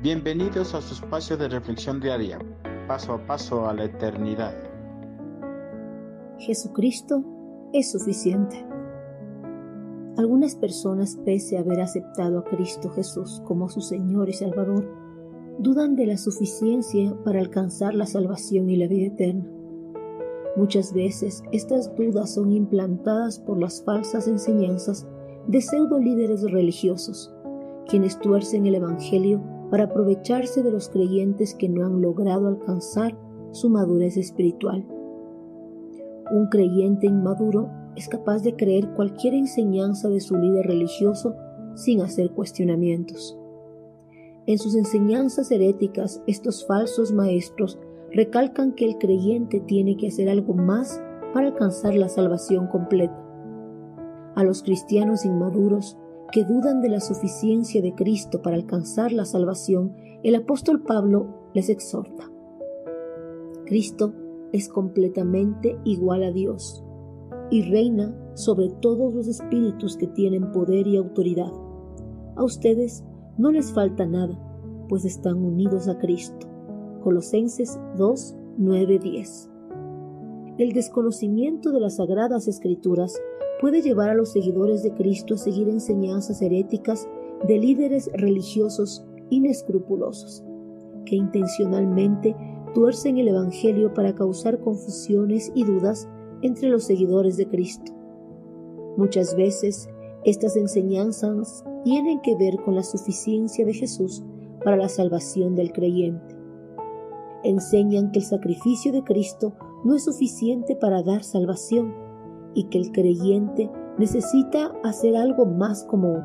Bienvenidos 0.00 0.76
a 0.76 0.80
su 0.80 0.94
espacio 0.94 1.36
de 1.36 1.48
reflexión 1.48 1.98
diaria, 1.98 2.38
paso 2.86 3.14
a 3.14 3.26
paso 3.26 3.68
a 3.68 3.74
la 3.74 3.86
eternidad. 3.86 4.54
Jesucristo 6.38 7.24
es 7.72 7.90
suficiente. 7.90 8.64
Algunas 10.16 10.54
personas, 10.54 11.18
pese 11.24 11.56
a 11.56 11.62
haber 11.62 11.80
aceptado 11.80 12.38
a 12.38 12.44
Cristo 12.44 12.90
Jesús 12.90 13.42
como 13.44 13.68
su 13.68 13.80
Señor 13.80 14.28
y 14.28 14.34
Salvador, 14.34 14.88
dudan 15.58 15.96
de 15.96 16.06
la 16.06 16.16
suficiencia 16.16 17.12
para 17.24 17.40
alcanzar 17.40 17.92
la 17.92 18.06
salvación 18.06 18.70
y 18.70 18.76
la 18.76 18.86
vida 18.86 19.08
eterna. 19.08 19.50
Muchas 20.54 20.92
veces 20.92 21.42
estas 21.50 21.92
dudas 21.96 22.34
son 22.34 22.52
implantadas 22.52 23.40
por 23.40 23.58
las 23.58 23.82
falsas 23.82 24.28
enseñanzas 24.28 25.08
de 25.48 25.60
pseudo 25.60 25.98
líderes 25.98 26.48
religiosos, 26.48 27.34
quienes 27.88 28.16
tuercen 28.20 28.64
el 28.66 28.76
Evangelio 28.76 29.57
para 29.70 29.84
aprovecharse 29.84 30.62
de 30.62 30.70
los 30.70 30.88
creyentes 30.88 31.54
que 31.54 31.68
no 31.68 31.84
han 31.84 32.00
logrado 32.00 32.48
alcanzar 32.48 33.16
su 33.52 33.70
madurez 33.70 34.16
espiritual. 34.16 34.86
Un 36.30 36.48
creyente 36.48 37.06
inmaduro 37.06 37.70
es 37.96 38.08
capaz 38.08 38.42
de 38.42 38.54
creer 38.54 38.92
cualquier 38.94 39.34
enseñanza 39.34 40.08
de 40.08 40.20
su 40.20 40.36
líder 40.36 40.66
religioso 40.66 41.34
sin 41.74 42.00
hacer 42.00 42.30
cuestionamientos. 42.32 43.38
En 44.46 44.58
sus 44.58 44.74
enseñanzas 44.74 45.50
heréticas, 45.50 46.22
estos 46.26 46.66
falsos 46.66 47.12
maestros 47.12 47.78
recalcan 48.12 48.72
que 48.72 48.86
el 48.86 48.98
creyente 48.98 49.60
tiene 49.60 49.96
que 49.96 50.08
hacer 50.08 50.28
algo 50.28 50.54
más 50.54 51.02
para 51.34 51.48
alcanzar 51.48 51.94
la 51.94 52.08
salvación 52.08 52.66
completa. 52.68 53.16
A 54.34 54.44
los 54.44 54.62
cristianos 54.62 55.24
inmaduros 55.24 55.98
que 56.32 56.44
dudan 56.44 56.82
de 56.82 56.90
la 56.90 57.00
suficiencia 57.00 57.80
de 57.80 57.94
Cristo 57.94 58.42
para 58.42 58.56
alcanzar 58.56 59.12
la 59.12 59.24
salvación, 59.24 59.94
el 60.22 60.34
apóstol 60.34 60.82
Pablo 60.82 61.50
les 61.54 61.68
exhorta. 61.70 62.30
Cristo 63.64 64.12
es 64.52 64.68
completamente 64.68 65.78
igual 65.84 66.22
a 66.22 66.32
Dios 66.32 66.84
y 67.50 67.62
reina 67.62 68.14
sobre 68.34 68.68
todos 68.68 69.14
los 69.14 69.26
espíritus 69.26 69.96
que 69.96 70.06
tienen 70.06 70.52
poder 70.52 70.86
y 70.86 70.96
autoridad. 70.96 71.52
A 72.36 72.44
ustedes 72.44 73.04
no 73.36 73.50
les 73.50 73.72
falta 73.72 74.06
nada, 74.06 74.38
pues 74.88 75.04
están 75.04 75.36
unidos 75.36 75.88
a 75.88 75.98
Cristo. 75.98 76.46
Colosenses 77.02 77.78
2, 77.96 78.36
9, 78.58 78.98
10. 78.98 79.50
El 80.58 80.72
desconocimiento 80.72 81.70
de 81.70 81.78
las 81.78 81.96
sagradas 81.96 82.48
escrituras 82.48 83.16
puede 83.60 83.80
llevar 83.80 84.10
a 84.10 84.14
los 84.14 84.32
seguidores 84.32 84.82
de 84.82 84.92
Cristo 84.92 85.34
a 85.34 85.38
seguir 85.38 85.68
enseñanzas 85.68 86.42
heréticas 86.42 87.08
de 87.46 87.58
líderes 87.58 88.10
religiosos 88.12 89.06
inescrupulosos, 89.30 90.42
que 91.06 91.14
intencionalmente 91.14 92.34
tuercen 92.74 93.18
el 93.18 93.28
Evangelio 93.28 93.94
para 93.94 94.16
causar 94.16 94.58
confusiones 94.58 95.52
y 95.54 95.62
dudas 95.62 96.08
entre 96.42 96.70
los 96.70 96.82
seguidores 96.82 97.36
de 97.36 97.46
Cristo. 97.46 97.92
Muchas 98.96 99.36
veces 99.36 99.88
estas 100.24 100.56
enseñanzas 100.56 101.62
tienen 101.84 102.20
que 102.20 102.34
ver 102.34 102.56
con 102.64 102.74
la 102.74 102.82
suficiencia 102.82 103.64
de 103.64 103.74
Jesús 103.74 104.24
para 104.64 104.76
la 104.76 104.88
salvación 104.88 105.54
del 105.54 105.70
creyente. 105.70 106.34
Enseñan 107.44 108.10
que 108.10 108.18
el 108.18 108.24
sacrificio 108.24 108.90
de 108.90 109.04
Cristo 109.04 109.52
no 109.84 109.94
es 109.94 110.04
suficiente 110.04 110.76
para 110.76 111.02
dar 111.02 111.22
salvación, 111.22 111.94
y 112.54 112.64
que 112.64 112.78
el 112.78 112.92
creyente 112.92 113.70
necesita 113.98 114.72
hacer 114.82 115.16
algo 115.16 115.46
más 115.46 115.84
como 115.84 116.22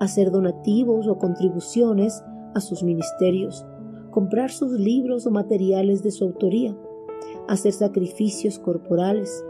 hacer 0.00 0.30
donativos 0.30 1.06
o 1.08 1.18
contribuciones 1.18 2.22
a 2.54 2.60
sus 2.60 2.82
ministerios, 2.82 3.66
comprar 4.10 4.50
sus 4.50 4.72
libros 4.72 5.26
o 5.26 5.30
materiales 5.30 6.02
de 6.02 6.10
su 6.10 6.24
autoría, 6.24 6.76
hacer 7.48 7.72
sacrificios 7.72 8.58
corporales, 8.58 9.44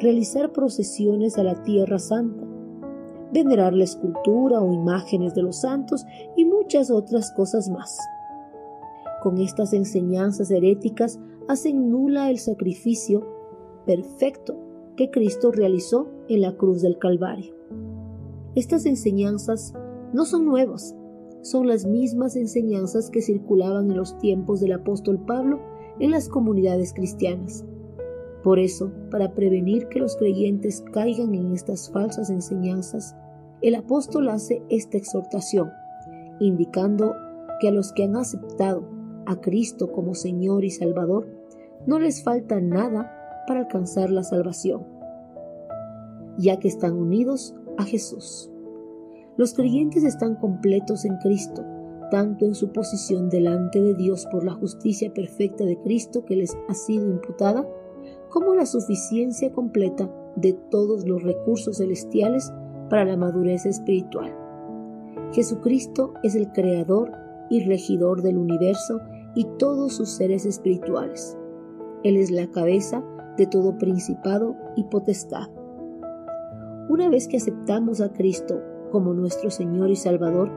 realizar 0.00 0.52
procesiones 0.52 1.38
a 1.38 1.42
la 1.42 1.62
Tierra 1.62 1.98
Santa, 1.98 2.44
venerar 3.32 3.74
la 3.74 3.84
escultura 3.84 4.60
o 4.60 4.72
imágenes 4.72 5.34
de 5.34 5.42
los 5.42 5.60
santos 5.60 6.04
y 6.36 6.44
muchas 6.44 6.90
otras 6.90 7.32
cosas 7.32 7.68
más. 7.68 7.98
Con 9.26 9.38
estas 9.38 9.72
enseñanzas 9.72 10.52
heréticas 10.52 11.18
hacen 11.48 11.90
nula 11.90 12.30
el 12.30 12.38
sacrificio 12.38 13.26
perfecto 13.84 14.56
que 14.96 15.10
Cristo 15.10 15.50
realizó 15.50 16.08
en 16.28 16.42
la 16.42 16.56
cruz 16.56 16.80
del 16.80 16.96
Calvario. 16.96 17.52
Estas 18.54 18.86
enseñanzas 18.86 19.74
no 20.12 20.26
son 20.26 20.44
nuevas, 20.44 20.94
son 21.42 21.66
las 21.66 21.86
mismas 21.86 22.36
enseñanzas 22.36 23.10
que 23.10 23.20
circulaban 23.20 23.90
en 23.90 23.96
los 23.96 24.16
tiempos 24.18 24.60
del 24.60 24.74
apóstol 24.74 25.18
Pablo 25.26 25.58
en 25.98 26.12
las 26.12 26.28
comunidades 26.28 26.92
cristianas. 26.92 27.64
Por 28.44 28.60
eso, 28.60 28.92
para 29.10 29.34
prevenir 29.34 29.88
que 29.88 29.98
los 29.98 30.14
creyentes 30.14 30.84
caigan 30.92 31.34
en 31.34 31.50
estas 31.50 31.90
falsas 31.90 32.30
enseñanzas, 32.30 33.16
el 33.60 33.74
apóstol 33.74 34.28
hace 34.28 34.62
esta 34.68 34.96
exhortación, 34.98 35.68
indicando 36.38 37.12
que 37.60 37.66
a 37.66 37.72
los 37.72 37.92
que 37.92 38.04
han 38.04 38.14
aceptado 38.14 38.94
a 39.26 39.40
Cristo 39.40 39.92
como 39.92 40.14
Señor 40.14 40.64
y 40.64 40.70
Salvador, 40.70 41.26
no 41.86 41.98
les 41.98 42.22
falta 42.22 42.60
nada 42.60 43.44
para 43.46 43.60
alcanzar 43.60 44.10
la 44.10 44.22
salvación, 44.22 44.86
ya 46.38 46.58
que 46.58 46.68
están 46.68 46.94
unidos 46.94 47.54
a 47.76 47.84
Jesús. 47.84 48.50
Los 49.36 49.54
creyentes 49.54 50.04
están 50.04 50.36
completos 50.36 51.04
en 51.04 51.16
Cristo, 51.18 51.64
tanto 52.10 52.44
en 52.44 52.54
su 52.54 52.72
posición 52.72 53.28
delante 53.28 53.82
de 53.82 53.94
Dios 53.94 54.26
por 54.30 54.44
la 54.44 54.54
justicia 54.54 55.12
perfecta 55.12 55.64
de 55.64 55.78
Cristo 55.80 56.24
que 56.24 56.36
les 56.36 56.56
ha 56.68 56.74
sido 56.74 57.08
imputada, 57.10 57.68
como 58.30 58.54
la 58.54 58.66
suficiencia 58.66 59.52
completa 59.52 60.10
de 60.36 60.52
todos 60.70 61.06
los 61.06 61.22
recursos 61.22 61.78
celestiales 61.78 62.52
para 62.88 63.04
la 63.04 63.16
madurez 63.16 63.66
espiritual. 63.66 64.34
Jesucristo 65.32 66.14
es 66.22 66.34
el 66.34 66.52
creador 66.52 67.12
y 67.50 67.64
regidor 67.64 68.22
del 68.22 68.38
universo 68.38 69.00
y 69.36 69.44
todos 69.58 69.92
sus 69.92 70.08
seres 70.08 70.44
espirituales. 70.46 71.38
Él 72.02 72.16
es 72.16 72.32
la 72.32 72.48
cabeza 72.50 73.04
de 73.36 73.46
todo 73.46 73.78
principado 73.78 74.56
y 74.74 74.84
potestad. 74.84 75.48
Una 76.88 77.08
vez 77.08 77.28
que 77.28 77.36
aceptamos 77.36 78.00
a 78.00 78.12
Cristo 78.12 78.60
como 78.90 79.12
nuestro 79.12 79.50
Señor 79.50 79.90
y 79.90 79.96
Salvador, 79.96 80.50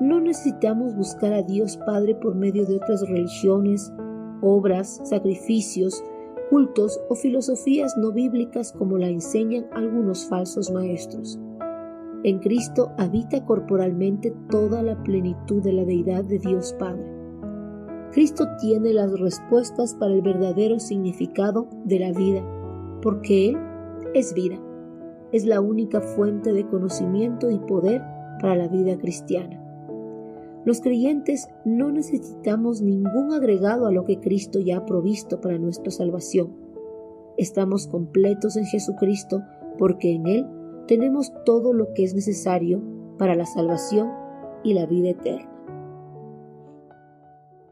no 0.00 0.20
necesitamos 0.20 0.96
buscar 0.96 1.32
a 1.34 1.42
Dios 1.42 1.76
Padre 1.76 2.14
por 2.14 2.34
medio 2.34 2.64
de 2.64 2.76
otras 2.76 3.06
religiones, 3.08 3.92
obras, 4.40 5.00
sacrificios, 5.04 6.02
cultos 6.50 7.00
o 7.08 7.14
filosofías 7.14 7.96
no 7.96 8.12
bíblicas 8.12 8.72
como 8.72 8.96
la 8.98 9.08
enseñan 9.08 9.66
algunos 9.72 10.26
falsos 10.26 10.70
maestros. 10.70 11.38
En 12.22 12.38
Cristo 12.38 12.90
habita 12.96 13.44
corporalmente 13.44 14.34
toda 14.48 14.82
la 14.82 15.02
plenitud 15.02 15.62
de 15.62 15.74
la 15.74 15.84
deidad 15.84 16.24
de 16.24 16.38
Dios 16.38 16.74
Padre. 16.78 17.13
Cristo 18.12 18.46
tiene 18.60 18.92
las 18.92 19.18
respuestas 19.18 19.94
para 19.94 20.14
el 20.14 20.22
verdadero 20.22 20.78
significado 20.78 21.66
de 21.84 21.98
la 21.98 22.12
vida, 22.12 22.42
porque 23.02 23.48
Él 23.48 23.58
es 24.14 24.34
vida. 24.34 24.58
Es 25.32 25.44
la 25.46 25.60
única 25.60 26.00
fuente 26.00 26.52
de 26.52 26.66
conocimiento 26.66 27.50
y 27.50 27.58
poder 27.58 28.02
para 28.40 28.54
la 28.54 28.68
vida 28.68 28.96
cristiana. 28.96 29.60
Los 30.64 30.80
creyentes 30.80 31.48
no 31.64 31.90
necesitamos 31.90 32.80
ningún 32.80 33.32
agregado 33.32 33.86
a 33.86 33.92
lo 33.92 34.04
que 34.04 34.20
Cristo 34.20 34.60
ya 34.60 34.78
ha 34.78 34.86
provisto 34.86 35.40
para 35.40 35.58
nuestra 35.58 35.90
salvación. 35.90 36.54
Estamos 37.36 37.86
completos 37.86 38.56
en 38.56 38.64
Jesucristo 38.64 39.42
porque 39.76 40.14
en 40.14 40.26
Él 40.26 40.46
tenemos 40.86 41.32
todo 41.44 41.72
lo 41.72 41.92
que 41.94 42.04
es 42.04 42.14
necesario 42.14 42.80
para 43.18 43.34
la 43.34 43.44
salvación 43.44 44.10
y 44.62 44.74
la 44.74 44.86
vida 44.86 45.10
eterna. 45.10 45.53